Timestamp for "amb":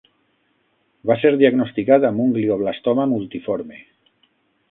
2.09-2.23